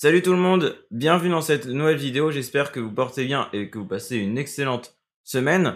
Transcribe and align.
Salut 0.00 0.22
tout 0.22 0.30
le 0.30 0.38
monde, 0.38 0.76
bienvenue 0.92 1.30
dans 1.30 1.40
cette 1.40 1.66
nouvelle 1.66 1.96
vidéo, 1.96 2.30
j'espère 2.30 2.70
que 2.70 2.78
vous 2.78 2.92
portez 2.92 3.24
bien 3.24 3.48
et 3.52 3.68
que 3.68 3.78
vous 3.78 3.84
passez 3.84 4.16
une 4.16 4.38
excellente 4.38 4.96
semaine. 5.24 5.74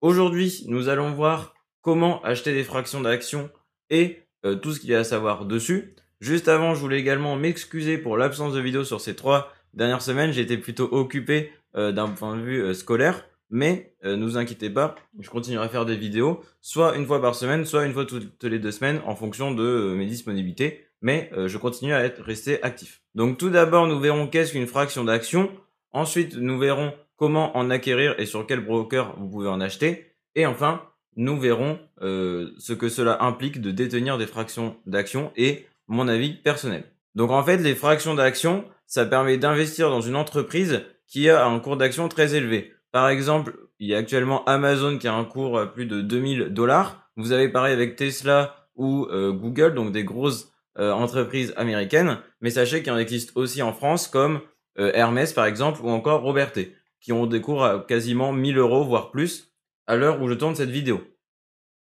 Aujourd'hui, 0.00 0.64
nous 0.66 0.88
allons 0.88 1.12
voir 1.12 1.54
comment 1.80 2.20
acheter 2.24 2.52
des 2.52 2.64
fractions 2.64 3.00
d'actions 3.00 3.48
et 3.88 4.24
euh, 4.44 4.56
tout 4.56 4.72
ce 4.72 4.80
qu'il 4.80 4.90
y 4.90 4.94
a 4.96 4.98
à 4.98 5.04
savoir 5.04 5.44
dessus. 5.44 5.94
Juste 6.20 6.48
avant, 6.48 6.74
je 6.74 6.80
voulais 6.80 6.98
également 6.98 7.36
m'excuser 7.36 7.96
pour 7.96 8.16
l'absence 8.16 8.54
de 8.54 8.60
vidéo 8.60 8.82
sur 8.82 9.00
ces 9.00 9.14
trois 9.14 9.52
dernières 9.72 10.02
semaines, 10.02 10.36
été 10.36 10.58
plutôt 10.58 10.88
occupé 10.90 11.52
euh, 11.76 11.92
d'un 11.92 12.08
point 12.08 12.36
de 12.36 12.42
vue 12.42 12.60
euh, 12.60 12.74
scolaire, 12.74 13.24
mais 13.50 13.94
ne 14.02 14.24
vous 14.24 14.36
inquiétez 14.36 14.70
pas, 14.70 14.96
je 15.20 15.30
continuerai 15.30 15.66
à 15.66 15.68
faire 15.68 15.86
des 15.86 15.96
vidéos, 15.96 16.40
soit 16.60 16.96
une 16.96 17.06
fois 17.06 17.20
par 17.20 17.36
semaine, 17.36 17.64
soit 17.64 17.84
une 17.84 17.92
fois 17.92 18.04
toutes 18.04 18.42
les 18.42 18.58
deux 18.58 18.70
semaines, 18.72 19.00
en 19.06 19.14
fonction 19.14 19.52
de 19.52 19.94
mes 19.96 20.06
disponibilités 20.06 20.86
mais 21.02 21.30
euh, 21.36 21.48
je 21.48 21.58
continue 21.58 21.92
à 21.92 22.04
être 22.04 22.22
resté 22.22 22.62
actif. 22.62 23.02
Donc 23.14 23.38
tout 23.38 23.50
d'abord, 23.50 23.86
nous 23.86 24.00
verrons 24.00 24.26
qu'est-ce 24.26 24.52
qu'une 24.52 24.66
fraction 24.66 25.04
d'action. 25.04 25.50
Ensuite, 25.92 26.36
nous 26.36 26.58
verrons 26.58 26.92
comment 27.16 27.56
en 27.56 27.70
acquérir 27.70 28.14
et 28.18 28.26
sur 28.26 28.46
quel 28.46 28.60
broker 28.60 29.14
vous 29.18 29.28
pouvez 29.28 29.48
en 29.48 29.60
acheter. 29.60 30.14
Et 30.34 30.46
enfin, 30.46 30.82
nous 31.16 31.38
verrons 31.38 31.78
euh, 32.02 32.52
ce 32.58 32.72
que 32.72 32.88
cela 32.88 33.22
implique 33.22 33.60
de 33.60 33.70
détenir 33.70 34.18
des 34.18 34.26
fractions 34.26 34.76
d'action 34.86 35.32
et 35.36 35.66
mon 35.88 36.08
avis 36.08 36.34
personnel. 36.34 36.84
Donc 37.14 37.30
en 37.30 37.42
fait, 37.42 37.58
les 37.58 37.74
fractions 37.74 38.14
d'action, 38.14 38.64
ça 38.86 39.04
permet 39.04 39.36
d'investir 39.36 39.90
dans 39.90 40.00
une 40.00 40.16
entreprise 40.16 40.82
qui 41.06 41.28
a 41.28 41.44
un 41.44 41.58
cours 41.58 41.76
d'action 41.76 42.08
très 42.08 42.34
élevé. 42.34 42.72
Par 42.92 43.08
exemple, 43.08 43.56
il 43.80 43.88
y 43.88 43.94
a 43.94 43.98
actuellement 43.98 44.44
Amazon 44.44 44.98
qui 44.98 45.08
a 45.08 45.14
un 45.14 45.24
cours 45.24 45.58
à 45.58 45.72
plus 45.72 45.86
de 45.86 46.00
2000 46.00 46.48
dollars. 46.50 47.10
Vous 47.16 47.32
avez 47.32 47.48
pareil 47.48 47.72
avec 47.72 47.96
Tesla 47.96 48.68
ou 48.76 49.06
euh, 49.10 49.32
Google, 49.32 49.74
donc 49.74 49.92
des 49.92 50.04
grosses 50.04 50.46
euh, 50.46 50.59
entreprises 50.80 51.52
américaines, 51.56 52.18
mais 52.40 52.50
sachez 52.50 52.82
qu'il 52.82 52.92
en 52.92 52.98
existe 52.98 53.32
aussi 53.34 53.62
en 53.62 53.72
France 53.72 54.08
comme 54.08 54.40
euh, 54.78 54.92
Hermès 54.94 55.32
par 55.32 55.46
exemple 55.46 55.80
ou 55.82 55.90
encore 55.90 56.22
Robertet, 56.22 56.74
qui 57.00 57.12
ont 57.12 57.26
des 57.26 57.40
cours 57.40 57.64
à 57.64 57.80
quasiment 57.80 58.32
1000 58.32 58.58
euros 58.58 58.84
voire 58.84 59.10
plus 59.10 59.52
à 59.86 59.96
l'heure 59.96 60.22
où 60.22 60.28
je 60.28 60.34
tourne 60.34 60.54
cette 60.54 60.70
vidéo. 60.70 61.00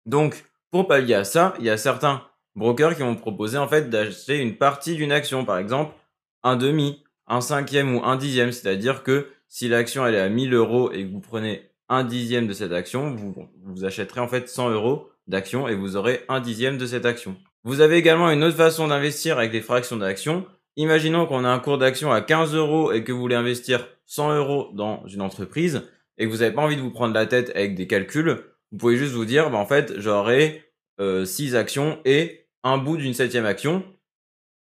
Donc 0.06 0.44
pour 0.70 0.86
pallier 0.86 1.14
à 1.14 1.24
ça, 1.24 1.54
il 1.58 1.64
y 1.64 1.70
a 1.70 1.76
certains 1.76 2.22
brokers 2.54 2.94
qui 2.94 3.02
vont 3.02 3.16
proposer 3.16 3.58
en 3.58 3.68
fait 3.68 3.90
d'acheter 3.90 4.38
une 4.38 4.56
partie 4.56 4.96
d'une 4.96 5.12
action, 5.12 5.44
par 5.44 5.58
exemple 5.58 5.94
un 6.42 6.56
demi, 6.56 7.02
un 7.26 7.40
cinquième 7.40 7.96
ou 7.96 8.04
un 8.04 8.16
dixième, 8.16 8.52
c'est-à-dire 8.52 9.02
que 9.02 9.28
si 9.48 9.68
l'action 9.68 10.06
elle 10.06 10.14
est 10.14 10.20
à 10.20 10.28
1000 10.28 10.52
euros 10.52 10.92
et 10.92 11.04
que 11.04 11.10
vous 11.10 11.20
prenez 11.20 11.70
un 11.88 12.04
dixième 12.04 12.46
de 12.46 12.52
cette 12.52 12.72
action, 12.72 13.14
vous, 13.14 13.34
vous 13.62 13.84
achèterez 13.84 14.20
en 14.20 14.28
fait 14.28 14.48
100 14.48 14.70
euros 14.70 15.08
d'action 15.26 15.68
et 15.68 15.74
vous 15.74 15.96
aurez 15.96 16.24
un 16.28 16.40
dixième 16.40 16.76
de 16.76 16.86
cette 16.86 17.06
action. 17.06 17.36
Vous 17.66 17.80
avez 17.80 17.96
également 17.96 18.30
une 18.30 18.44
autre 18.44 18.58
façon 18.58 18.88
d'investir 18.88 19.38
avec 19.38 19.50
les 19.54 19.62
fractions 19.62 19.96
d'action. 19.96 20.44
Imaginons 20.76 21.24
qu'on 21.24 21.46
a 21.46 21.48
un 21.48 21.58
cours 21.58 21.78
d'action 21.78 22.12
à 22.12 22.20
15 22.20 22.54
euros 22.54 22.92
et 22.92 23.02
que 23.02 23.10
vous 23.10 23.20
voulez 23.20 23.36
investir 23.36 23.88
100 24.04 24.36
euros 24.36 24.68
dans 24.74 25.06
une 25.06 25.22
entreprise 25.22 25.80
et 26.18 26.26
que 26.26 26.30
vous 26.30 26.38
n'avez 26.38 26.54
pas 26.54 26.60
envie 26.60 26.76
de 26.76 26.82
vous 26.82 26.90
prendre 26.90 27.14
la 27.14 27.24
tête 27.24 27.50
avec 27.54 27.74
des 27.74 27.86
calculs. 27.86 28.44
Vous 28.70 28.76
pouvez 28.76 28.98
juste 28.98 29.14
vous 29.14 29.24
dire, 29.24 29.50
bah, 29.50 29.56
en 29.56 29.64
fait, 29.64 29.94
j'aurai 29.96 30.62
euh, 31.00 31.24
6 31.24 31.56
actions 31.56 31.98
et 32.04 32.48
un 32.64 32.76
bout 32.76 32.98
d'une 32.98 33.14
septième 33.14 33.46
action. 33.46 33.82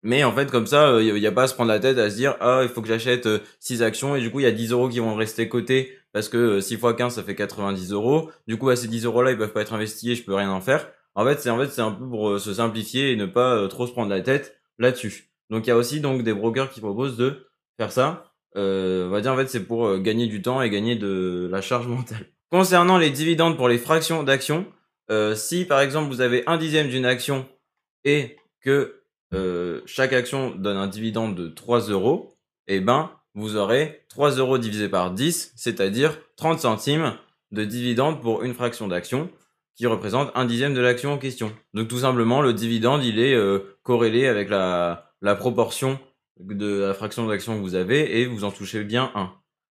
Mais 0.02 0.24
en 0.24 0.32
fait, 0.32 0.50
comme 0.50 0.66
ça, 0.66 0.98
il 0.98 1.10
euh, 1.10 1.18
n'y 1.18 1.26
a, 1.26 1.32
pas 1.32 1.42
à 1.42 1.48
se 1.48 1.54
prendre 1.54 1.70
la 1.70 1.80
tête 1.80 1.98
à 1.98 2.08
se 2.08 2.16
dire, 2.16 2.36
ah, 2.40 2.60
il 2.62 2.70
faut 2.70 2.80
que 2.80 2.88
j'achète 2.88 3.28
6 3.60 3.82
euh, 3.82 3.86
actions 3.86 4.16
et 4.16 4.22
du 4.22 4.30
coup, 4.30 4.40
il 4.40 4.44
y 4.44 4.46
a 4.46 4.52
10 4.52 4.72
euros 4.72 4.88
qui 4.88 5.00
vont 5.00 5.14
rester 5.14 5.50
cotés 5.50 5.92
parce 6.14 6.30
que 6.30 6.60
6 6.60 6.74
x 6.74 6.82
15, 6.96 7.14
ça 7.16 7.22
fait 7.22 7.34
90 7.34 7.92
euros. 7.92 8.30
Du 8.46 8.56
coup, 8.56 8.70
à 8.70 8.76
ces 8.76 8.88
10 8.88 9.04
euros-là, 9.04 9.32
ils 9.32 9.36
peuvent 9.36 9.52
pas 9.52 9.60
être 9.60 9.74
investis 9.74 10.12
et 10.12 10.14
je 10.14 10.24
peux 10.24 10.34
rien 10.34 10.50
en 10.50 10.62
faire. 10.62 10.88
En 11.16 11.24
fait, 11.24 11.40
c'est 11.40 11.50
en 11.50 11.58
fait 11.58 11.80
un 11.80 11.92
peu 11.92 12.06
pour 12.06 12.28
euh, 12.28 12.38
se 12.38 12.54
simplifier 12.54 13.10
et 13.10 13.16
ne 13.16 13.24
pas 13.24 13.56
euh, 13.56 13.68
trop 13.68 13.86
se 13.86 13.92
prendre 13.92 14.10
la 14.10 14.20
tête 14.20 14.58
là-dessus. 14.78 15.30
Donc 15.48 15.66
il 15.66 15.70
y 15.70 15.72
a 15.72 15.76
aussi 15.76 16.00
donc 16.00 16.22
des 16.22 16.34
brokers 16.34 16.70
qui 16.70 16.80
proposent 16.80 17.16
de 17.16 17.48
faire 17.78 17.90
ça. 17.90 18.32
Euh, 18.56 19.06
on 19.06 19.10
va 19.10 19.20
dire 19.22 19.32
en 19.32 19.36
fait 19.36 19.48
c'est 19.48 19.64
pour 19.64 19.98
gagner 19.98 20.26
du 20.26 20.42
temps 20.42 20.62
et 20.62 20.70
gagner 20.70 20.94
de 20.94 21.48
la 21.50 21.62
charge 21.62 21.88
mentale. 21.88 22.26
Concernant 22.50 22.98
les 22.98 23.10
dividendes 23.10 23.56
pour 23.56 23.68
les 23.68 23.78
fractions 23.78 24.22
d'actions, 24.22 24.66
si 25.34 25.64
par 25.64 25.80
exemple 25.80 26.08
vous 26.08 26.20
avez 26.20 26.44
un 26.46 26.58
dixième 26.58 26.88
d'une 26.88 27.06
action 27.06 27.46
et 28.04 28.36
que 28.60 29.02
chaque 29.86 30.12
action 30.12 30.54
donne 30.54 30.76
un 30.76 30.86
dividende 30.86 31.34
de 31.34 31.48
3 31.48 31.88
euros, 31.90 32.36
eh 32.68 32.80
ben 32.80 33.10
vous 33.34 33.56
aurez 33.56 34.04
3 34.08 34.36
euros 34.36 34.58
divisé 34.58 34.88
par 34.88 35.10
10, 35.10 35.52
c'est-à-dire 35.56 36.18
30 36.36 36.60
centimes 36.60 37.14
de 37.50 37.64
dividendes 37.64 38.20
pour 38.20 38.42
une 38.42 38.54
fraction 38.54 38.86
d'action 38.86 39.28
qui 39.76 39.86
représente 39.86 40.32
un 40.34 40.46
dixième 40.46 40.74
de 40.74 40.80
l'action 40.80 41.12
en 41.12 41.18
question. 41.18 41.52
Donc 41.74 41.88
tout 41.88 41.98
simplement, 41.98 42.40
le 42.40 42.54
dividende, 42.54 43.04
il 43.04 43.20
est 43.20 43.34
euh, 43.34 43.76
corrélé 43.82 44.26
avec 44.26 44.48
la, 44.48 45.12
proportion 45.38 45.98
de 46.40 46.80
la 46.80 46.94
fraction 46.94 47.26
d'action 47.26 47.56
que 47.56 47.60
vous 47.60 47.74
avez 47.74 48.20
et 48.20 48.26
vous 48.26 48.44
en 48.44 48.50
touchez 48.50 48.82
bien 48.84 49.12
un. 49.14 49.32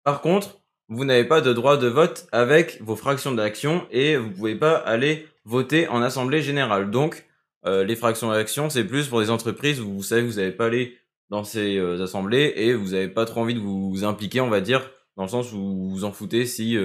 Par 0.04 0.20
contre, 0.20 0.60
vous 0.88 1.04
n'avez 1.04 1.24
pas 1.24 1.40
de 1.40 1.52
droit 1.52 1.76
de 1.76 1.88
vote 1.88 2.28
avec 2.32 2.80
vos 2.80 2.96
fractions 2.96 3.32
d'action 3.32 3.86
et 3.90 4.16
vous 4.16 4.30
pouvez 4.30 4.54
pas 4.54 4.76
aller 4.76 5.26
voter 5.44 5.88
en 5.88 6.00
assemblée 6.00 6.42
générale. 6.42 6.90
Donc 6.90 7.26
euh, 7.66 7.84
les 7.84 7.96
fractions 7.96 8.30
d'action, 8.30 8.70
c'est 8.70 8.84
plus 8.84 9.08
pour 9.08 9.20
des 9.20 9.30
entreprises 9.30 9.80
où 9.80 9.92
vous 9.92 10.02
savez 10.02 10.22
que 10.22 10.28
vous 10.28 10.36
n'avez 10.36 10.52
pas 10.52 10.66
aller 10.66 10.96
dans 11.28 11.44
ces 11.44 11.76
euh, 11.76 12.02
assemblées 12.02 12.52
et 12.56 12.72
vous 12.72 12.90
n'avez 12.90 13.08
pas 13.08 13.24
trop 13.24 13.40
envie 13.40 13.54
de 13.54 13.60
vous 13.60 14.04
impliquer, 14.04 14.40
on 14.40 14.48
va 14.48 14.60
dire, 14.60 14.88
dans 15.16 15.24
le 15.24 15.28
sens 15.28 15.52
où 15.52 15.58
vous 15.58 15.90
vous 15.90 16.04
en 16.04 16.12
foutez 16.12 16.46
si 16.46 16.76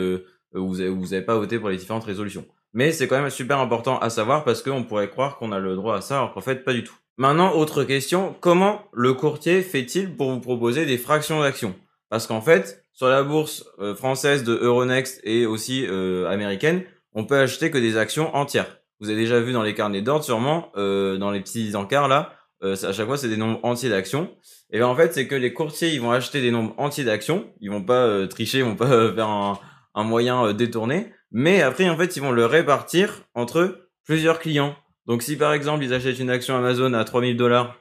vous 0.51 0.77
n'avez 0.77 1.21
pas 1.21 1.37
voté 1.37 1.59
pour 1.59 1.69
les 1.69 1.77
différentes 1.77 2.05
résolutions. 2.05 2.45
Mais 2.73 2.91
c'est 2.91 3.07
quand 3.07 3.21
même 3.21 3.29
super 3.29 3.59
important 3.59 3.99
à 3.99 4.09
savoir 4.09 4.43
parce 4.43 4.61
qu'on 4.61 4.83
pourrait 4.83 5.09
croire 5.09 5.37
qu'on 5.37 5.51
a 5.51 5.59
le 5.59 5.75
droit 5.75 5.97
à 5.97 6.01
ça, 6.01 6.17
alors 6.17 6.33
qu'en 6.33 6.41
fait, 6.41 6.63
pas 6.63 6.73
du 6.73 6.83
tout. 6.83 6.95
Maintenant, 7.17 7.53
autre 7.53 7.83
question, 7.83 8.35
comment 8.39 8.81
le 8.91 9.13
courtier 9.13 9.61
fait-il 9.61 10.15
pour 10.15 10.31
vous 10.31 10.39
proposer 10.39 10.87
des 10.87 10.97
fractions 10.97 11.41
d'actions? 11.41 11.75
Parce 12.09 12.25
qu'en 12.25 12.41
fait, 12.41 12.83
sur 12.93 13.07
la 13.07 13.23
bourse 13.23 13.65
euh, 13.79 13.95
française 13.95 14.43
de 14.43 14.55
Euronext 14.55 15.21
et 15.23 15.45
aussi 15.45 15.85
euh, 15.87 16.27
américaine, 16.27 16.83
on 17.13 17.25
peut 17.25 17.37
acheter 17.37 17.69
que 17.69 17.77
des 17.77 17.97
actions 17.97 18.35
entières. 18.35 18.79
Vous 18.99 19.09
avez 19.09 19.19
déjà 19.19 19.39
vu 19.39 19.51
dans 19.51 19.61
les 19.61 19.75
carnets 19.75 20.01
d'ordre 20.01 20.23
sûrement, 20.23 20.71
euh, 20.75 21.17
dans 21.17 21.29
les 21.29 21.41
petits 21.41 21.75
encarts 21.75 22.07
là, 22.07 22.33
à 22.61 22.93
chaque 22.93 23.07
fois 23.07 23.17
c'est 23.17 23.27
des 23.27 23.35
nombres 23.35 23.59
entiers 23.63 23.89
d'actions. 23.89 24.31
Et 24.71 24.77
bien 24.77 24.87
en 24.87 24.95
fait, 24.95 25.13
c'est 25.13 25.27
que 25.27 25.35
les 25.35 25.51
courtiers, 25.51 25.89
ils 25.89 25.99
vont 25.99 26.11
acheter 26.11 26.39
des 26.39 26.49
nombres 26.49 26.73
entiers 26.77 27.03
d'actions, 27.03 27.45
ils 27.59 27.69
vont 27.69 27.83
pas 27.83 28.25
tricher, 28.27 28.59
ils 28.59 28.63
vont 28.63 28.77
pas 28.77 29.11
faire 29.13 29.59
un 29.95 30.03
moyen 30.03 30.53
détourné, 30.53 31.11
mais 31.33 31.63
après, 31.63 31.89
en 31.89 31.97
fait, 31.97 32.15
ils 32.15 32.21
vont 32.21 32.31
le 32.31 32.45
répartir 32.45 33.23
entre 33.33 33.89
plusieurs 34.05 34.39
clients. 34.39 34.75
Donc, 35.07 35.23
si 35.23 35.35
par 35.35 35.51
exemple, 35.53 35.83
ils 35.83 35.93
achètent 35.93 36.19
une 36.19 36.29
action 36.29 36.55
Amazon 36.55 36.93
à 36.93 37.03
3000 37.03 37.35
dollars 37.35 37.75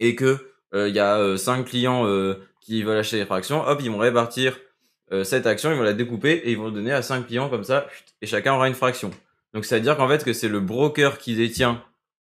et 0.00 0.16
que 0.16 0.52
euh, 0.74 0.88
il 0.88 0.94
y 0.94 0.98
a 0.98 1.18
euh, 1.18 1.36
5 1.36 1.64
clients 1.64 2.06
euh, 2.06 2.34
qui 2.62 2.82
veulent 2.82 2.98
acheter 2.98 3.18
des 3.18 3.26
fractions, 3.26 3.62
hop, 3.62 3.80
ils 3.82 3.90
vont 3.90 3.98
répartir 3.98 4.58
euh, 5.12 5.22
cette 5.22 5.46
action, 5.46 5.70
ils 5.70 5.76
vont 5.76 5.82
la 5.82 5.92
découper 5.92 6.32
et 6.44 6.52
ils 6.52 6.56
vont 6.56 6.70
donner 6.70 6.92
à 6.92 7.02
5 7.02 7.26
clients 7.26 7.50
comme 7.50 7.62
ça, 7.62 7.86
et 8.22 8.26
chacun 8.26 8.54
aura 8.54 8.68
une 8.68 8.74
fraction. 8.74 9.10
Donc, 9.52 9.66
c'est-à-dire 9.66 9.98
qu'en 9.98 10.08
fait, 10.08 10.24
que 10.24 10.32
c'est 10.32 10.48
le 10.48 10.60
broker 10.60 11.18
qui 11.18 11.36
détient 11.36 11.84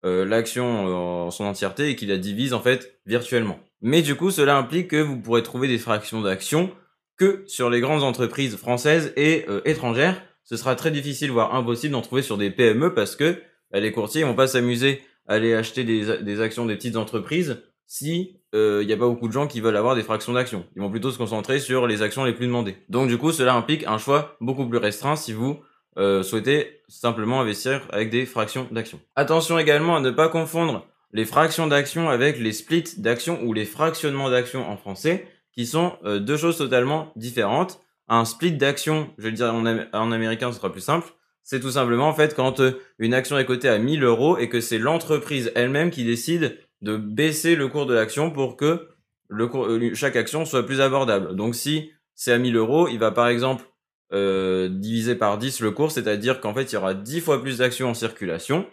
l'action 0.04 1.26
en 1.26 1.30
son 1.30 1.44
entièreté 1.44 1.88
et 1.88 1.94
qui 1.94 2.06
la 2.06 2.16
divise 2.16 2.54
en 2.54 2.60
fait 2.60 2.98
virtuellement. 3.06 3.60
Mais 3.82 4.02
du 4.02 4.16
coup, 4.16 4.32
cela 4.32 4.56
implique 4.56 4.88
que 4.88 4.96
vous 4.96 5.16
pourrez 5.16 5.44
trouver 5.44 5.68
des 5.68 5.78
fractions 5.78 6.20
d'actions 6.22 6.72
que 7.16 7.44
sur 7.46 7.70
les 7.70 7.80
grandes 7.80 8.02
entreprises 8.02 8.56
françaises 8.56 9.12
et 9.16 9.44
euh, 9.48 9.60
étrangères. 9.64 10.22
Ce 10.44 10.56
sera 10.56 10.74
très 10.74 10.90
difficile, 10.90 11.30
voire 11.30 11.54
impossible 11.54 11.92
d'en 11.92 12.02
trouver 12.02 12.22
sur 12.22 12.36
des 12.36 12.50
PME 12.50 12.94
parce 12.94 13.16
que 13.16 13.38
bah, 13.70 13.80
les 13.80 13.92
courtiers 13.92 14.24
vont 14.24 14.34
pas 14.34 14.46
s'amuser 14.46 15.02
à 15.28 15.34
aller 15.34 15.54
acheter 15.54 15.84
des, 15.84 16.40
actions 16.40 16.66
des 16.66 16.74
petites 16.74 16.96
entreprises 16.96 17.62
si 17.86 18.40
il 18.52 18.58
euh, 18.58 18.84
n'y 18.84 18.92
a 18.92 18.96
pas 18.96 19.06
beaucoup 19.06 19.28
de 19.28 19.32
gens 19.32 19.46
qui 19.46 19.60
veulent 19.60 19.76
avoir 19.76 19.94
des 19.94 20.02
fractions 20.02 20.32
d'actions. 20.32 20.66
Ils 20.76 20.82
vont 20.82 20.90
plutôt 20.90 21.10
se 21.10 21.18
concentrer 21.18 21.60
sur 21.60 21.86
les 21.86 22.02
actions 22.02 22.24
les 22.24 22.32
plus 22.32 22.46
demandées. 22.46 22.76
Donc 22.88 23.08
du 23.08 23.18
coup, 23.18 23.32
cela 23.32 23.54
implique 23.54 23.86
un 23.86 23.98
choix 23.98 24.36
beaucoup 24.40 24.66
plus 24.66 24.78
restreint 24.78 25.16
si 25.16 25.32
vous 25.32 25.60
euh, 25.98 26.22
souhaitez 26.22 26.80
simplement 26.88 27.40
investir 27.40 27.86
avec 27.90 28.10
des 28.10 28.26
fractions 28.26 28.66
d'actions. 28.70 29.00
Attention 29.14 29.58
également 29.58 29.96
à 29.96 30.00
ne 30.00 30.10
pas 30.10 30.28
confondre 30.28 30.86
les 31.12 31.26
fractions 31.26 31.66
d'actions 31.66 32.08
avec 32.08 32.38
les 32.38 32.52
splits 32.52 32.84
d'actions 32.96 33.42
ou 33.42 33.52
les 33.52 33.66
fractionnements 33.66 34.30
d'actions 34.30 34.68
en 34.68 34.76
français 34.76 35.26
qui 35.52 35.66
sont 35.66 35.98
euh, 36.04 36.18
deux 36.18 36.36
choses 36.36 36.58
totalement 36.58 37.12
différentes. 37.16 37.80
Un 38.08 38.24
split 38.24 38.52
d'action, 38.52 39.10
je 39.18 39.24
vais 39.24 39.30
le 39.30 39.36
dire 39.36 39.54
en, 39.54 40.12
américain, 40.12 40.50
ce 40.50 40.58
sera 40.58 40.72
plus 40.72 40.80
simple. 40.80 41.12
C'est 41.44 41.60
tout 41.60 41.70
simplement 41.72 42.08
en 42.08 42.14
fait 42.14 42.34
quand 42.34 42.60
euh, 42.60 42.80
une 42.98 43.14
action 43.14 43.38
est 43.38 43.44
cotée 43.44 43.68
à 43.68 43.78
1000 43.78 44.04
euros 44.04 44.38
et 44.38 44.48
que 44.48 44.60
c'est 44.60 44.78
l'entreprise 44.78 45.50
elle-même 45.54 45.90
qui 45.90 46.04
décide 46.04 46.58
de 46.82 46.96
baisser 46.96 47.56
le 47.56 47.68
cours 47.68 47.86
de 47.86 47.94
l'action 47.94 48.30
pour 48.30 48.56
que 48.56 48.88
euh, 49.32 49.94
chaque 49.94 50.16
action 50.16 50.44
soit 50.44 50.64
plus 50.64 50.80
abordable. 50.80 51.34
Donc 51.34 51.54
si 51.54 51.90
c'est 52.14 52.32
à 52.32 52.38
1000 52.38 52.56
euros, 52.56 52.88
il 52.88 52.98
va 52.98 53.10
par 53.10 53.28
exemple 53.28 53.64
diviser 54.12 55.14
par 55.14 55.38
10 55.38 55.60
le 55.60 55.70
cours, 55.70 55.90
c'est-à-dire 55.90 56.42
qu'en 56.42 56.52
fait 56.52 56.70
il 56.70 56.74
y 56.74 56.76
aura 56.76 56.92
10 56.92 57.22
fois 57.22 57.40
plus 57.40 57.58
d'actions 57.58 57.88
en 57.88 57.94
circulation. 57.94 58.66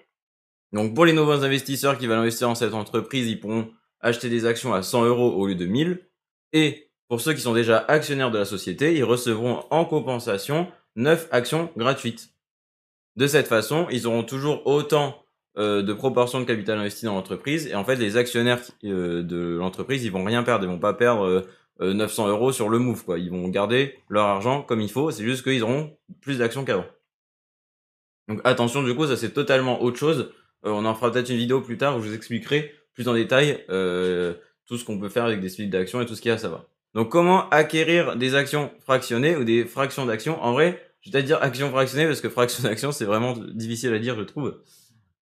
Donc 0.73 0.93
pour 0.93 1.05
les 1.05 1.13
nouveaux 1.13 1.45
investisseurs 1.45 1.97
qui 1.97 2.07
veulent 2.07 2.19
investir 2.19 2.49
dans 2.49 2.55
cette 2.55 2.73
entreprise, 2.73 3.25
ils 3.25 3.39
pourront 3.39 3.71
acheter 4.01 4.27
des 4.27 4.45
actions 4.45 4.73
à 4.73 4.83
100 4.83 5.05
euros 5.05 5.31
au 5.31 5.47
lieu 5.47 5.55
de 5.55 5.65
1000. 5.65 6.08
Et 6.53 6.89
pour 7.07 7.21
ceux 7.21 7.33
qui 7.33 7.41
sont 7.41 7.53
déjà 7.53 7.77
actionnaires 7.87 8.31
de 8.31 8.37
la 8.37 8.45
société, 8.45 8.95
ils 8.95 9.03
recevront 9.03 9.63
en 9.69 9.85
compensation 9.85 10.71
9 10.95 11.27
actions 11.31 11.71
gratuites. 11.77 12.29
De 13.15 13.27
cette 13.27 13.47
façon, 13.47 13.87
ils 13.91 14.07
auront 14.07 14.23
toujours 14.23 14.65
autant 14.67 15.23
de 15.57 15.93
proportion 15.93 16.39
de 16.39 16.45
capital 16.45 16.77
investi 16.77 17.05
dans 17.05 17.15
l'entreprise. 17.15 17.67
Et 17.67 17.75
en 17.75 17.83
fait, 17.83 17.95
les 17.97 18.15
actionnaires 18.15 18.61
de 18.83 19.57
l'entreprise, 19.57 20.05
ils 20.05 20.11
vont 20.11 20.23
rien 20.23 20.43
perdre. 20.43 20.63
Ils 20.63 20.69
vont 20.69 20.79
pas 20.79 20.93
perdre 20.93 21.45
900 21.81 22.27
euros 22.29 22.51
sur 22.51 22.69
le 22.69 22.79
move, 22.79 23.03
quoi. 23.03 23.19
Ils 23.19 23.29
vont 23.29 23.47
garder 23.49 23.97
leur 24.09 24.25
argent 24.25 24.61
comme 24.61 24.79
il 24.79 24.89
faut. 24.89 25.11
C'est 25.11 25.23
juste 25.23 25.43
qu'ils 25.43 25.63
auront 25.63 25.97
plus 26.21 26.37
d'actions 26.37 26.63
qu'avant. 26.63 26.85
Donc 28.27 28.39
attention, 28.43 28.83
du 28.83 28.95
coup, 28.95 29.07
ça 29.07 29.17
c'est 29.17 29.31
totalement 29.31 29.81
autre 29.81 29.97
chose. 29.97 30.31
on 30.63 30.85
en 30.85 30.95
fera 30.95 31.11
peut-être 31.11 31.29
une 31.29 31.37
vidéo 31.37 31.61
plus 31.61 31.77
tard 31.77 31.97
où 31.97 32.01
je 32.01 32.09
vous 32.09 32.15
expliquerai 32.15 32.73
plus 32.93 33.07
en 33.07 33.13
détail 33.13 33.65
tout 34.69 34.77
ce 34.77 34.85
qu'on 34.85 34.99
peut 34.99 35.09
faire 35.09 35.25
avec 35.25 35.41
des 35.41 35.49
splits 35.49 35.67
d'actions 35.67 35.99
et 35.99 36.05
tout 36.05 36.15
ce 36.15 36.21
qu'il 36.21 36.29
y 36.29 36.31
a 36.31 36.35
à 36.35 36.37
savoir. 36.37 36.65
Donc 36.93 37.09
comment 37.09 37.49
acquérir 37.49 38.15
des 38.15 38.35
actions 38.35 38.71
fractionnées 38.81 39.35
ou 39.35 39.43
des 39.43 39.65
fractions 39.65 40.05
d'actions 40.05 40.41
En 40.43 40.53
vrai, 40.53 40.81
je 41.01 41.11
vais 41.11 41.23
dire 41.23 41.41
actions 41.41 41.71
fractionnées 41.71 42.05
parce 42.05 42.21
que 42.21 42.29
fraction 42.29 42.63
d'action 42.63 42.91
c'est 42.91 43.05
vraiment 43.05 43.33
difficile 43.35 43.93
à 43.93 43.99
dire 43.99 44.15
je 44.15 44.21
trouve. 44.21 44.61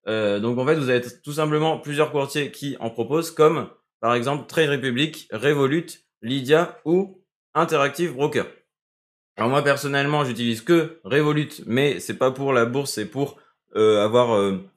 Euh, 0.07 0.39
donc 0.39 0.57
en 0.57 0.65
fait 0.65 0.75
vous 0.75 0.89
avez 0.89 1.01
tout 1.23 1.31
simplement 1.31 1.77
plusieurs 1.79 2.11
courtiers 2.11 2.51
qui 2.51 2.75
en 2.81 2.89
proposent 2.89 3.31
comme 3.31 3.69
par 4.01 4.15
exemple 4.15 4.47
Trade 4.47 4.69
Republic, 4.69 5.29
Revolut, 5.31 5.87
Lydia 6.21 6.77
ou 6.83 7.23
Interactive 7.53 8.13
Broker. 8.13 8.47
Alors 9.37 9.49
moi 9.49 9.63
personnellement 9.63 10.25
j'utilise 10.25 10.61
que 10.61 10.99
Revolut 11.05 11.49
mais 11.65 12.01
c'est 12.01 12.17
pas 12.17 12.31
pour 12.31 12.51
la 12.51 12.65
bourse 12.65 12.91
c'est 12.91 13.09
pour 13.09 13.37
euh, 13.77 14.03
avoir 14.03 14.35
euh, 14.35 14.69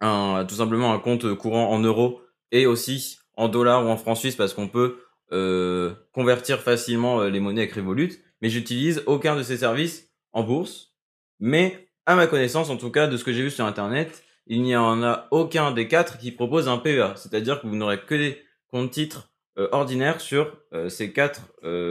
un, 0.00 0.44
tout 0.48 0.56
simplement 0.56 0.92
un 0.92 0.98
compte 0.98 1.34
courant 1.34 1.70
en 1.70 1.78
euros 1.78 2.20
et 2.50 2.66
aussi 2.66 3.18
en 3.36 3.48
dollars 3.48 3.84
ou 3.84 3.88
en 3.88 3.96
francs 3.96 4.18
suisses 4.18 4.36
parce 4.36 4.54
qu'on 4.54 4.68
peut 4.68 4.98
euh, 5.32 5.94
convertir 6.12 6.60
facilement 6.60 7.22
euh, 7.22 7.30
les 7.30 7.40
monnaies 7.40 7.62
avec 7.62 7.72
Revolut, 7.72 8.22
mais 8.42 8.50
j'utilise 8.50 9.02
aucun 9.06 9.34
de 9.34 9.42
ces 9.42 9.58
services 9.58 10.10
en 10.32 10.42
bourse. 10.42 10.94
Mais 11.40 11.88
à 12.04 12.16
ma 12.16 12.26
connaissance, 12.26 12.68
en 12.68 12.76
tout 12.76 12.90
cas 12.90 13.06
de 13.06 13.16
ce 13.16 13.24
que 13.24 13.32
j'ai 13.32 13.42
vu 13.42 13.50
sur 13.50 13.64
internet, 13.64 14.22
il 14.46 14.62
n'y 14.62 14.76
en 14.76 15.02
a 15.02 15.28
aucun 15.30 15.70
des 15.70 15.88
quatre 15.88 16.18
qui 16.18 16.32
propose 16.32 16.68
un 16.68 16.76
PEA, 16.76 17.14
c'est-à-dire 17.16 17.62
que 17.62 17.66
vous 17.66 17.76
n'aurez 17.76 18.00
que 18.00 18.14
des 18.14 18.42
comptes 18.68 18.90
titres 18.90 19.30
euh, 19.58 19.68
ordinaires 19.72 20.20
sur 20.20 20.54
ces 20.88 21.12
quatre 21.12 21.42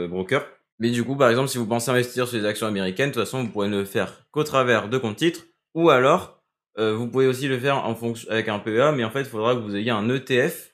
brokers. 0.08 0.46
Mais 0.78 0.90
du 0.90 1.04
coup, 1.04 1.16
par 1.16 1.30
exemple, 1.30 1.48
si 1.48 1.58
vous 1.58 1.66
pensez 1.66 1.90
investir 1.90 2.28
sur 2.28 2.38
les 2.38 2.44
actions 2.44 2.66
américaines, 2.66 3.10
de 3.10 3.14
toute 3.14 3.24
façon, 3.24 3.42
vous 3.42 3.48
pourrez 3.48 3.68
ne 3.68 3.78
le 3.78 3.84
faire 3.84 4.24
qu'au 4.30 4.44
travers 4.44 4.88
de 4.88 4.98
comptes 4.98 5.16
titres, 5.16 5.46
ou 5.74 5.90
alors 5.90 6.42
vous 6.76 7.08
pouvez 7.08 7.26
aussi 7.26 7.48
le 7.48 7.58
faire 7.58 7.84
en 7.84 7.94
fonction 7.94 8.30
avec 8.30 8.48
un 8.48 8.58
PEA, 8.58 8.92
mais 8.92 9.04
en 9.04 9.10
fait, 9.10 9.20
il 9.20 9.26
faudra 9.26 9.54
que 9.54 9.60
vous 9.60 9.74
ayez 9.76 9.90
un 9.90 10.08
ETF 10.08 10.71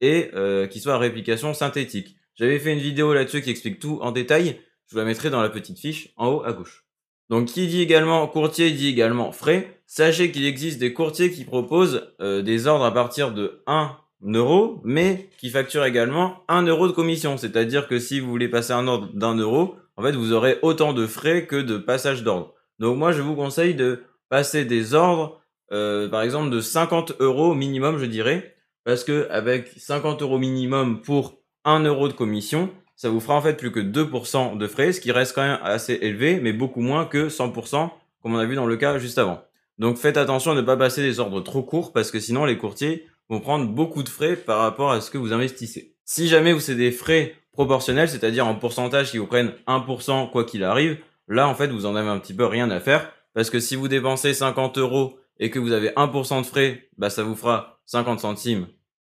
et 0.00 0.30
euh, 0.34 0.66
qui 0.66 0.80
soit 0.80 0.94
à 0.94 0.98
réplication 0.98 1.54
synthétique. 1.54 2.16
J'avais 2.34 2.58
fait 2.58 2.72
une 2.72 2.78
vidéo 2.78 3.12
là-dessus 3.12 3.42
qui 3.42 3.50
explique 3.50 3.80
tout 3.80 3.98
en 4.00 4.12
détail. 4.12 4.60
Je 4.86 4.94
vous 4.94 4.98
la 4.98 5.04
mettrai 5.04 5.30
dans 5.30 5.42
la 5.42 5.50
petite 5.50 5.78
fiche 5.78 6.10
en 6.16 6.28
haut 6.28 6.42
à 6.44 6.52
gauche. 6.52 6.84
Donc 7.30 7.46
qui 7.46 7.66
dit 7.66 7.82
également 7.82 8.26
courtier 8.26 8.70
dit 8.70 8.88
également 8.88 9.32
frais. 9.32 9.80
Sachez 9.86 10.30
qu'il 10.30 10.46
existe 10.46 10.78
des 10.78 10.92
courtiers 10.92 11.30
qui 11.30 11.44
proposent 11.44 12.12
euh, 12.20 12.42
des 12.42 12.66
ordres 12.66 12.84
à 12.84 12.92
partir 12.92 13.32
de 13.32 13.62
1 13.66 13.96
euro, 14.34 14.80
mais 14.84 15.30
qui 15.38 15.50
facturent 15.50 15.84
également 15.84 16.44
1 16.48 16.62
euro 16.66 16.88
de 16.88 16.92
commission. 16.92 17.36
C'est-à-dire 17.36 17.86
que 17.88 17.98
si 17.98 18.20
vous 18.20 18.28
voulez 18.30 18.48
passer 18.48 18.72
un 18.72 18.86
ordre 18.86 19.10
d'un 19.12 19.34
euro, 19.34 19.76
en 19.96 20.02
fait 20.02 20.12
vous 20.12 20.32
aurez 20.32 20.58
autant 20.62 20.92
de 20.92 21.06
frais 21.06 21.46
que 21.46 21.56
de 21.56 21.76
passage 21.76 22.22
d'ordre. 22.22 22.54
Donc 22.78 22.96
moi 22.96 23.12
je 23.12 23.20
vous 23.20 23.34
conseille 23.34 23.74
de 23.74 24.02
passer 24.28 24.64
des 24.64 24.94
ordres, 24.94 25.40
euh, 25.72 26.08
par 26.08 26.22
exemple 26.22 26.50
de 26.50 26.60
50 26.60 27.20
euros 27.20 27.54
minimum 27.54 27.98
je 27.98 28.06
dirais, 28.06 28.56
parce 28.88 29.04
que 29.04 29.28
avec 29.28 29.68
50 29.76 30.22
euros 30.22 30.38
minimum 30.38 31.02
pour 31.02 31.42
1 31.66 31.80
euro 31.80 32.08
de 32.08 32.14
commission, 32.14 32.70
ça 32.96 33.10
vous 33.10 33.20
fera 33.20 33.34
en 33.34 33.42
fait 33.42 33.52
plus 33.52 33.70
que 33.70 33.80
2% 33.80 34.56
de 34.56 34.66
frais, 34.66 34.94
ce 34.94 35.02
qui 35.02 35.12
reste 35.12 35.34
quand 35.34 35.42
même 35.42 35.58
assez 35.62 35.98
élevé, 36.00 36.40
mais 36.40 36.54
beaucoup 36.54 36.80
moins 36.80 37.04
que 37.04 37.28
100%, 37.28 37.90
comme 38.22 38.34
on 38.34 38.38
a 38.38 38.46
vu 38.46 38.54
dans 38.54 38.64
le 38.64 38.78
cas 38.78 38.98
juste 38.98 39.18
avant. 39.18 39.42
Donc 39.78 39.98
faites 39.98 40.16
attention 40.16 40.52
à 40.52 40.54
ne 40.54 40.62
pas 40.62 40.78
passer 40.78 41.02
des 41.02 41.20
ordres 41.20 41.42
trop 41.42 41.62
courts, 41.62 41.92
parce 41.92 42.10
que 42.10 42.18
sinon 42.18 42.46
les 42.46 42.56
courtiers 42.56 43.04
vont 43.28 43.40
prendre 43.40 43.66
beaucoup 43.66 44.02
de 44.02 44.08
frais 44.08 44.36
par 44.36 44.60
rapport 44.60 44.90
à 44.90 45.02
ce 45.02 45.10
que 45.10 45.18
vous 45.18 45.34
investissez. 45.34 45.94
Si 46.06 46.26
jamais 46.26 46.54
vous 46.54 46.60
c'est 46.60 46.74
des 46.74 46.90
frais 46.90 47.34
proportionnels, 47.52 48.08
c'est-à-dire 48.08 48.46
en 48.46 48.54
pourcentage 48.54 49.10
qui 49.10 49.18
vous 49.18 49.26
prennent 49.26 49.52
1% 49.66 50.30
quoi 50.30 50.44
qu'il 50.44 50.64
arrive, 50.64 50.96
là 51.28 51.46
en 51.46 51.54
fait 51.54 51.66
vous 51.66 51.84
en 51.84 51.94
avez 51.94 52.08
un 52.08 52.18
petit 52.18 52.32
peu 52.32 52.46
rien 52.46 52.70
à 52.70 52.80
faire, 52.80 53.12
parce 53.34 53.50
que 53.50 53.60
si 53.60 53.76
vous 53.76 53.88
dépensez 53.88 54.32
50 54.32 54.78
euros 54.78 55.18
et 55.38 55.50
que 55.50 55.58
vous 55.58 55.72
avez 55.72 55.90
1% 55.90 56.40
de 56.40 56.46
frais, 56.46 56.88
bah 56.96 57.10
ça 57.10 57.22
vous 57.22 57.36
fera 57.36 57.82
50 57.84 58.20
centimes 58.20 58.66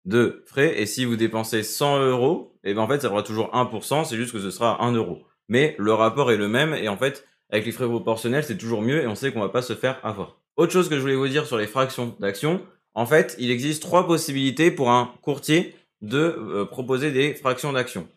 de 0.04 0.42
frais. 0.46 0.80
Et 0.80 0.86
si 0.86 1.04
vous 1.04 1.16
dépensez 1.16 1.62
100 1.62 2.00
euros, 2.00 2.58
et 2.64 2.70
eh 2.70 2.74
ben 2.74 2.82
en 2.82 2.88
fait, 2.88 3.00
ça 3.00 3.08
fera 3.08 3.22
toujours 3.22 3.50
1%, 3.52 4.04
c'est 4.04 4.16
juste 4.16 4.32
que 4.32 4.40
ce 4.40 4.50
sera 4.50 4.82
1 4.82 4.92
euro. 4.92 5.22
Mais 5.48 5.74
le 5.78 5.92
rapport 5.92 6.30
est 6.32 6.36
le 6.36 6.48
même, 6.48 6.74
et 6.74 6.88
en 6.88 6.96
fait, 6.96 7.26
avec 7.50 7.66
les 7.66 7.72
frais 7.72 7.86
proportionnels, 7.86 8.44
c'est 8.44 8.58
toujours 8.58 8.82
mieux, 8.82 9.02
et 9.02 9.06
on 9.06 9.14
sait 9.14 9.32
qu'on 9.32 9.40
va 9.40 9.48
pas 9.48 9.62
se 9.62 9.74
faire 9.74 10.00
avoir. 10.04 10.38
Autre 10.56 10.72
chose 10.72 10.88
que 10.88 10.96
je 10.96 11.00
voulais 11.00 11.14
vous 11.14 11.28
dire 11.28 11.46
sur 11.46 11.56
les 11.56 11.66
fractions 11.66 12.16
d'actions, 12.20 12.66
en 12.94 13.06
fait, 13.06 13.36
il 13.38 13.50
existe 13.50 13.82
trois 13.82 14.06
possibilités 14.06 14.70
pour 14.70 14.90
un 14.90 15.14
courtier 15.22 15.74
de 16.00 16.18
euh, 16.18 16.64
proposer 16.64 17.12
des 17.12 17.34
fractions 17.34 17.72
d'actions. 17.72 18.08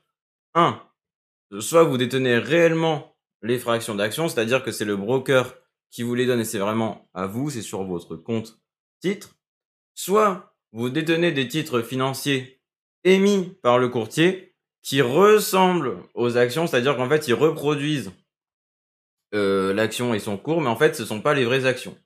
1. 0.55 0.81
Soit 1.59 1.83
vous 1.83 1.97
détenez 1.97 2.37
réellement 2.37 3.15
les 3.41 3.59
fractions 3.59 3.95
d'actions, 3.95 4.27
c'est-à-dire 4.27 4.63
que 4.63 4.71
c'est 4.71 4.85
le 4.85 4.95
broker 4.95 5.55
qui 5.89 6.03
vous 6.03 6.15
les 6.15 6.25
donne 6.25 6.39
et 6.39 6.45
c'est 6.45 6.59
vraiment 6.59 7.09
à 7.13 7.27
vous, 7.27 7.49
c'est 7.49 7.61
sur 7.61 7.83
votre 7.83 8.15
compte 8.15 8.59
titre. 9.01 9.35
Soit 9.93 10.50
vous 10.71 10.89
détenez 10.89 11.31
des 11.31 11.47
titres 11.47 11.81
financiers 11.81 12.61
émis 13.03 13.57
par 13.61 13.77
le 13.77 13.89
courtier 13.89 14.55
qui 14.83 15.01
ressemblent 15.01 15.97
aux 16.13 16.37
actions, 16.37 16.67
c'est-à-dire 16.67 16.95
qu'en 16.97 17.09
fait, 17.09 17.27
ils 17.27 17.33
reproduisent 17.33 18.11
euh, 19.33 19.73
l'action 19.73 20.13
et 20.13 20.19
son 20.19 20.37
cours, 20.37 20.61
mais 20.61 20.69
en 20.69 20.75
fait, 20.75 20.95
ce 20.95 21.03
ne 21.03 21.07
sont 21.07 21.21
pas 21.21 21.33
les 21.33 21.45
vraies 21.45 21.65
actions. 21.65 21.97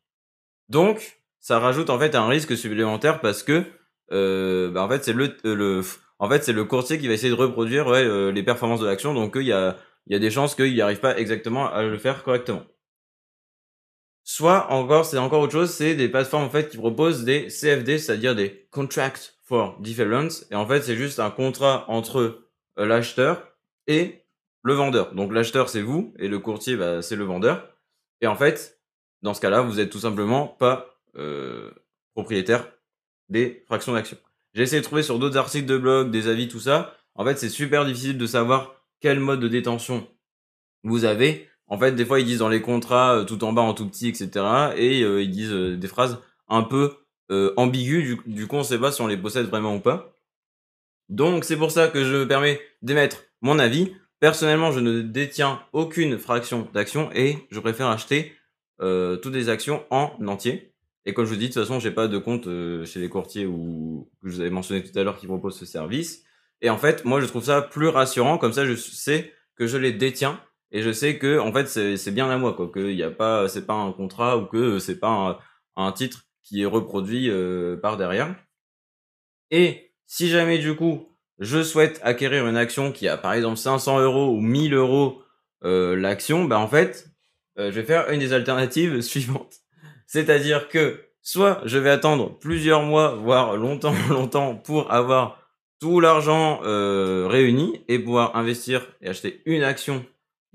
Donc, 0.70 1.20
ça 1.40 1.60
rajoute 1.60 1.90
en 1.90 2.00
fait 2.00 2.16
un 2.16 2.28
risque 2.28 2.58
supplémentaire 2.58 3.22
parce 3.22 3.44
que, 3.44 3.64
euh, 4.12 4.70
bah, 4.72 4.84
en 4.84 4.90
fait, 4.90 5.04
c'est 5.04 5.14
le, 5.14 5.38
euh, 5.50 6.66
courtier 6.66 7.00
qui 7.00 7.08
va 7.08 7.14
essayer 7.14 7.30
de 7.30 7.40
reproduire 7.40 7.88
ouais, 7.88 8.32
les 8.32 8.44
performances 8.44 8.82
de 8.82 8.86
l'action, 8.86 9.14
donc 9.14 9.34
il 9.36 9.48
y 9.48 9.54
a, 9.54 9.78
y 10.08 10.16
a 10.16 10.20
des 10.20 10.32
chances 10.32 10.56
qu'il 10.56 10.74
n'y 10.74 10.82
arrive 10.82 11.00
pas 11.00 11.18
exactement 11.18 11.72
à 11.72 11.84
le 11.84 11.98
faire 11.98 12.24
correctement. 12.24 12.64
Soit 14.28 14.72
encore, 14.72 15.06
c'est 15.06 15.20
encore 15.20 15.42
autre 15.42 15.52
chose, 15.52 15.70
c'est 15.70 15.94
des 15.94 16.10
plateformes 16.10 16.46
en 16.46 16.50
fait 16.50 16.70
qui 16.70 16.78
proposent 16.78 17.24
des 17.26 17.46
CFD, 17.48 18.00
c'est-à-dire 18.00 18.34
des 18.36 18.68
Contract 18.72 19.38
for 19.44 19.80
Difference. 19.80 20.48
Et 20.50 20.56
en 20.56 20.66
fait, 20.66 20.82
c'est 20.82 20.96
juste 20.96 21.20
un 21.20 21.30
contrat 21.30 21.86
entre 21.90 22.48
euh, 22.80 22.86
l'acheteur 22.88 23.48
et 23.86 24.24
le 24.64 24.74
vendeur. 24.74 25.14
Donc 25.14 25.32
l'acheteur, 25.32 25.70
c'est 25.70 25.84
vous, 25.84 26.12
et 26.18 26.28
le 26.28 26.40
courtier, 26.40 26.76
bah, 26.76 27.04
c'est 27.04 27.16
le 27.16 27.24
vendeur. 27.24 27.70
Et 28.22 28.26
en 28.26 28.36
fait, 28.36 28.82
dans 29.22 29.36
ce 29.36 29.42
cas-là, 29.42 29.62
vous 29.62 29.80
êtes 29.80 29.92
tout 29.92 30.00
simplement 30.00 30.48
pas 30.48 30.98
euh, 31.18 31.70
propriétaire 32.16 32.68
des 33.30 33.64
fractions 33.68 33.94
d'actions. 33.94 34.18
J'ai 34.56 34.64
essayé 34.64 34.82
de 34.82 34.86
trouver 34.86 35.04
sur 35.04 35.20
d'autres 35.20 35.38
articles 35.38 35.68
de 35.68 35.78
blog, 35.78 36.10
des 36.10 36.28
avis, 36.28 36.48
tout 36.48 36.60
ça. 36.60 36.98
En 37.14 37.24
fait, 37.26 37.38
c'est 37.38 37.50
super 37.50 37.86
difficile 37.86 38.18
de 38.18 38.26
savoir 38.26 38.74
quel 39.02 39.20
mode 39.20 39.40
de 39.40 39.48
détention 39.48 40.08
vous 40.84 41.06
avez 41.06 41.48
en 41.68 41.80
fait, 41.80 41.94
des 41.94 42.06
fois, 42.06 42.20
ils 42.20 42.26
disent 42.26 42.40
dans 42.40 42.50
les 42.50 42.62
contrats, 42.62 43.18
euh, 43.18 43.24
tout 43.24 43.44
en 43.44 43.54
bas 43.54 43.62
en 43.62 43.74
tout 43.74 43.88
petit, 43.88 44.08
etc. 44.08 44.30
Et 44.78 45.02
euh, 45.04 45.22
ils 45.22 45.32
disent 45.32 45.52
euh, 45.52 45.78
des 45.78 45.88
phrases 45.88 46.20
un 46.48 46.64
peu 46.64 46.94
ambiguës. 47.58 48.04
Du, 48.04 48.34
du, 48.34 48.48
coup, 48.48 48.56
on 48.56 48.64
sait 48.64 48.78
pas 48.78 48.92
si 48.92 49.02
on 49.02 49.08
les 49.08 49.18
possède 49.18 49.48
vraiment 49.48 49.76
ou 49.76 49.80
pas. 49.80 50.16
Donc, 51.10 51.44
c'est 51.44 51.58
pour 51.58 51.72
ça 51.72 51.88
que 51.88 52.04
je 52.04 52.18
me 52.18 52.28
permets 52.28 52.62
d'émettre 52.84 53.24
mon 53.42 53.58
avis. 53.58 53.94
Personnellement, 54.20 54.72
je 54.72 54.80
ne 54.80 55.02
détiens 55.02 55.60
aucune 55.74 56.20
fraction 56.20 56.68
d'action 56.74 57.10
et 57.16 57.38
je 57.50 57.60
préfère 57.60 57.88
acheter 57.88 58.34
toutes 58.80 59.34
les 59.34 59.50
actions 59.50 59.84
en 59.90 60.12
entier. 60.28 60.76
Et 61.06 61.16
comme 61.16 61.26
je 61.26 61.32
vous 61.32 61.36
dis, 61.36 61.50
de 61.50 61.54
toute 61.54 61.64
façon, 61.64 61.80
j'ai 61.80 61.90
pas 61.90 62.08
de 62.08 62.18
compte 62.20 62.48
chez 62.86 63.00
les 63.00 63.10
courtiers 63.10 63.48
ou 63.48 64.08
que 64.22 64.30
je 64.30 64.36
vous 64.36 64.42
avais 64.42 64.52
mentionné 64.52 64.84
tout 64.84 64.98
à 64.98 65.04
l'heure 65.04 65.18
qui 65.18 65.26
proposent 65.26 65.58
ce 65.58 65.66
service. 65.66 66.24
Et 66.62 66.70
en 66.70 66.78
fait, 66.78 67.06
moi, 67.06 67.22
je 67.22 67.26
trouve 67.26 67.46
ça 67.46 67.64
plus 67.64 67.88
rassurant. 67.88 68.38
Comme 68.38 68.54
ça, 68.54 68.68
je 68.68 68.76
sais 68.76 69.34
que 69.56 69.66
je 69.66 69.78
les 69.78 69.94
détiens 69.94 70.40
et 70.76 70.82
je 70.82 70.92
sais 70.92 71.18
que 71.18 71.40
en 71.40 71.54
fait 71.54 71.68
c'est 71.70 72.12
bien 72.12 72.30
à 72.30 72.38
moi 72.38 72.52
quoi 72.52 72.68
que 72.68 72.92
il 72.92 72.98
y 72.98 73.04
a 73.04 73.10
pas 73.10 73.48
c'est 73.48 73.66
pas 73.66 73.76
un 73.76 73.94
contrat 73.94 74.38
ou 74.38 74.46
que 74.46 74.78
c'est 74.78 75.00
pas 75.00 75.40
un, 75.78 75.92
titre 75.94 76.26
qui 76.44 76.64
est 76.64 76.66
reproduit 76.66 77.30
euh, 77.30 77.78
par 77.78 77.96
derrière. 77.96 78.36
Et 79.52 79.94
si 80.06 80.28
jamais 80.28 80.58
du 80.58 80.76
coup 80.76 81.08
je 81.40 81.64
souhaite 81.64 82.02
acquérir 82.04 82.46
une 82.46 82.58
action 82.58 82.92
qui 82.92 83.08
a 83.08 83.16
par 83.16 83.32
exemple 83.32 83.56
500 83.56 84.00
euros 84.02 84.36
ou 84.36 84.42
1000 84.42 84.74
euros 84.74 85.22
euh, 85.64 85.96
l'action 85.96 86.44
bah 86.44 86.60
en 86.60 86.68
fait 86.68 87.08
euh, 87.58 87.72
je 87.72 87.80
vais 87.80 87.86
faire 87.86 88.10
une 88.10 88.20
des 88.20 88.34
alternatives 88.34 89.00
suivantes. 89.12 89.56
C'est-à-dire 90.08 90.68
que 90.68 91.06
soit 91.22 91.62
je 91.64 91.78
vais 91.78 91.90
attendre 91.90 92.38
plusieurs 92.38 92.84
mois 92.84 93.16
voire 93.16 93.56
longtemps 93.56 93.96
longtemps 94.10 94.56
pour 94.56 94.92
avoir 94.92 95.40
tout 95.80 96.02
l'argent 96.02 96.60
réuni 96.60 97.82
et 97.88 97.98
pouvoir 97.98 98.36
investir 98.36 98.86
et 99.02 99.08
acheter 99.08 99.42
une 99.46 99.64
action 99.64 100.06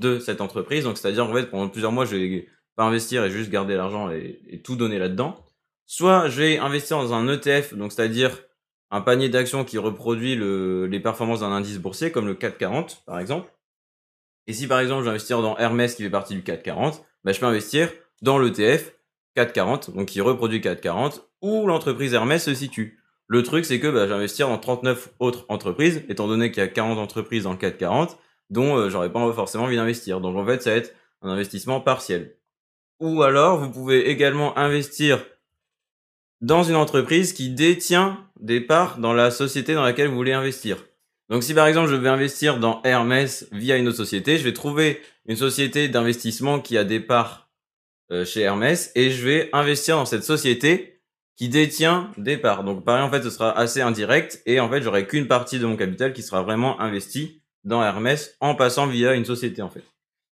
de 0.01 0.19
cette 0.19 0.41
entreprise. 0.41 0.85
Donc, 0.85 0.99
c'est-à-dire, 0.99 1.29
en 1.29 1.33
fait, 1.33 1.47
pendant 1.47 1.69
plusieurs 1.69 1.93
mois, 1.93 2.05
je 2.05 2.17
vais 2.17 2.49
pas 2.77 2.85
investir 2.85 3.25
et 3.25 3.31
juste 3.31 3.51
garder 3.51 3.77
l'argent 3.77 4.11
et, 4.11 4.61
tout 4.65 4.77
donner 4.77 4.99
là-dedans. 4.99 5.37
Soit 5.87 6.29
je 6.29 6.41
vais 6.41 6.59
investir 6.59 6.99
dans 6.99 7.13
un 7.15 7.29
ETF, 7.29 7.75
donc 7.75 7.93
c'est-à-dire 7.93 8.39
un 8.91 9.01
panier 9.01 9.29
d'actions 9.29 9.65
qui 9.65 9.79
reproduit 9.79 10.35
le, 10.35 10.87
les 10.87 11.01
performances 11.01 11.41
d'un 11.41 11.53
indice 11.53 11.79
boursier, 11.79 12.11
comme 12.11 12.27
le 12.27 12.35
440, 12.35 13.03
par 13.07 13.19
exemple. 13.19 13.53
Et 14.47 14.53
si, 14.53 14.67
par 14.67 14.81
exemple, 14.81 15.01
je 15.01 15.05
vais 15.05 15.11
investir 15.11 15.43
dans 15.43 15.57
Hermès, 15.59 15.95
qui 15.95 16.03
fait 16.03 16.11
partie 16.11 16.35
du 16.35 16.43
440, 16.43 17.05
bah, 17.25 17.33
je 17.33 17.39
peux 17.39 17.47
investir 17.47 17.91
dans 18.23 18.39
l'ETF 18.39 18.93
440, 19.37 19.95
donc 19.95 20.09
qui 20.09 20.21
reproduit 20.21 20.61
440, 20.61 21.29
où 21.43 21.67
l'entreprise 21.67 22.15
Hermès 22.15 22.43
se 22.43 22.55
situe. 22.55 23.01
Le 23.27 23.43
truc, 23.45 23.65
c'est 23.65 23.79
que 23.79 23.87
bah, 23.87 24.09
j'investir 24.09 24.49
dans 24.49 24.59
39 24.59 25.15
autres 25.21 25.45
entreprises, 25.49 26.03
étant 26.09 26.27
donné 26.27 26.51
qu'il 26.51 26.63
y 26.63 26.67
a 26.67 26.69
40 26.69 26.99
entreprises 26.99 27.45
dans 27.45 27.53
le 27.53 27.59
440, 27.59 28.19
dont 28.51 28.77
euh, 28.77 28.91
j'aurais 28.91 29.13
pas 29.13 29.33
forcément 29.33 29.65
envie 29.65 29.77
d'investir. 29.77 30.21
Donc 30.21 30.37
en 30.37 30.45
fait, 30.45 30.63
ça 30.63 30.71
va 30.71 30.77
être 30.77 30.95
un 31.23 31.31
investissement 31.31 31.81
partiel. 31.81 32.37
Ou 33.01 33.23
alors, 33.23 33.59
vous 33.59 33.71
pouvez 33.71 34.11
également 34.11 34.57
investir 34.59 35.25
dans 36.41 36.63
une 36.63 36.77
entreprise 36.77 37.33
qui 37.33 37.51
détient 37.51 38.27
des 38.41 38.61
parts 38.61 38.99
dans 38.99 39.13
la 39.13 39.31
société 39.31 39.75
dans 39.75 39.83
laquelle 39.83 40.09
vous 40.09 40.17
voulez 40.17 40.33
investir. 40.33 40.85
Donc 41.29 41.45
si 41.45 41.55
par 41.55 41.67
exemple 41.67 41.91
je 41.91 41.95
vais 41.95 42.09
investir 42.09 42.59
dans 42.59 42.83
Hermès 42.83 43.47
via 43.53 43.77
une 43.77 43.89
autre 43.89 43.97
société, 43.97 44.37
je 44.37 44.45
vais 44.45 44.53
trouver 44.53 45.01
une 45.27 45.37
société 45.37 45.89
d'investissement 45.89 46.59
qui 46.59 46.77
a 46.77 46.85
des 46.85 46.99
parts 46.99 47.51
euh, 48.11 48.25
chez 48.25 48.41
Hermès 48.41 48.91
et 48.97 49.11
je 49.11 49.25
vais 49.25 49.51
investir 49.53 49.97
dans 49.97 50.07
cette 50.07 50.25
société 50.25 51.01
qui 51.37 51.49
détient 51.49 52.11
des 52.19 52.37
parts. 52.37 52.65
Donc 52.65 52.85
pareil, 52.85 53.03
en 53.03 53.11
fait, 53.11 53.23
ce 53.23 53.31
sera 53.31 53.57
assez 53.57 53.81
indirect 53.81 54.43
et 54.45 54.61
en 54.61 54.69
fait, 54.69 54.83
j'aurai 54.83 55.07
qu'une 55.07 55.29
partie 55.29 55.59
de 55.59 55.67
mon 55.67 55.77
capital 55.77 56.13
qui 56.13 56.23
sera 56.23 56.43
vraiment 56.43 56.81
investi 56.81 57.40
dans 57.65 57.83
Hermès 57.83 58.37
en 58.41 58.55
passant 58.55 58.87
via 58.87 59.15
une 59.15 59.25
société 59.25 59.63
en 59.63 59.71
fait. 59.71 59.85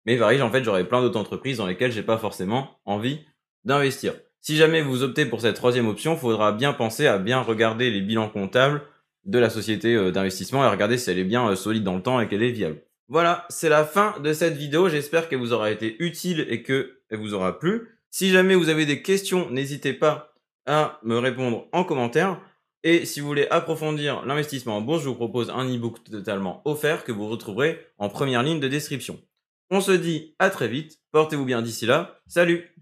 Mais 0.05 0.17
pareil, 0.17 0.41
en 0.41 0.51
fait, 0.51 0.63
j'aurai 0.63 0.87
plein 0.87 1.01
d'autres 1.01 1.19
entreprises 1.19 1.57
dans 1.57 1.65
lesquelles 1.65 1.91
j'ai 1.91 2.03
pas 2.03 2.17
forcément 2.17 2.79
envie 2.85 3.19
d'investir. 3.63 4.13
Si 4.41 4.57
jamais 4.57 4.81
vous 4.81 5.03
optez 5.03 5.25
pour 5.25 5.39
cette 5.39 5.55
troisième 5.55 5.87
option, 5.87 6.17
faudra 6.17 6.51
bien 6.51 6.73
penser 6.73 7.07
à 7.07 7.17
bien 7.17 7.39
regarder 7.39 7.89
les 7.89 8.01
bilans 8.01 8.29
comptables 8.29 8.81
de 9.23 9.39
la 9.39 9.49
société 9.49 9.95
euh, 9.95 10.11
d'investissement 10.11 10.65
et 10.65 10.69
regarder 10.69 10.97
si 10.97 11.09
elle 11.09 11.19
est 11.19 11.23
bien 11.23 11.47
euh, 11.47 11.55
solide 11.55 11.83
dans 11.83 11.95
le 11.95 12.01
temps 12.01 12.19
et 12.19 12.27
qu'elle 12.27 12.43
est 12.43 12.51
viable. 12.51 12.81
Voilà, 13.07 13.45
c'est 13.49 13.69
la 13.69 13.85
fin 13.85 14.15
de 14.21 14.33
cette 14.33 14.57
vidéo. 14.57 14.89
J'espère 14.89 15.29
qu'elle 15.29 15.39
vous 15.39 15.53
aura 15.53 15.71
été 15.71 15.95
utile 16.03 16.45
et 16.49 16.61
qu'elle 16.61 16.89
vous 17.11 17.33
aura 17.33 17.57
plu. 17.57 17.99
Si 18.11 18.31
jamais 18.31 18.55
vous 18.55 18.69
avez 18.69 18.85
des 18.85 19.01
questions, 19.01 19.49
n'hésitez 19.49 19.93
pas 19.93 20.33
à 20.65 20.99
me 21.03 21.17
répondre 21.17 21.67
en 21.71 21.83
commentaire. 21.83 22.41
Et 22.85 23.05
si 23.05 23.21
vous 23.21 23.27
voulez 23.27 23.47
approfondir 23.49 24.25
l'investissement 24.25 24.77
en 24.77 24.81
bourse, 24.81 25.03
je 25.03 25.07
vous 25.07 25.15
propose 25.15 25.49
un 25.49 25.65
e-book 25.73 26.03
totalement 26.03 26.61
offert 26.65 27.05
que 27.05 27.13
vous 27.13 27.29
retrouverez 27.29 27.79
en 27.97 28.09
première 28.09 28.43
ligne 28.43 28.59
de 28.59 28.67
description. 28.67 29.21
On 29.69 29.79
se 29.79 29.93
dit 29.93 30.35
à 30.37 30.49
très 30.49 30.67
vite, 30.67 30.99
portez-vous 31.11 31.45
bien 31.45 31.61
d'ici 31.61 31.85
là, 31.85 32.19
salut 32.27 32.72